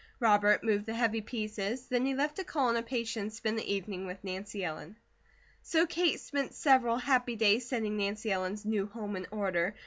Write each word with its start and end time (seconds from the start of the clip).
Robert 0.19 0.63
moved 0.63 0.87
the 0.87 0.95
heavy 0.95 1.21
pieces, 1.21 1.85
then 1.85 2.07
he 2.07 2.15
left 2.15 2.37
to 2.37 2.43
call 2.43 2.69
on 2.69 2.75
a 2.75 2.81
patient 2.81 3.21
and 3.21 3.33
spend 3.33 3.59
the 3.59 3.71
evening 3.71 4.07
with 4.07 4.23
Nancy 4.23 4.63
Ellen. 4.63 4.97
So 5.61 5.85
Kate 5.85 6.19
spent 6.19 6.55
several 6.55 6.97
happy 6.97 7.35
days 7.35 7.69
setting 7.69 7.97
Nancy 7.97 8.31
Ellen's 8.31 8.65
new 8.65 8.87
home 8.87 9.15
in 9.15 9.27
order. 9.29 9.75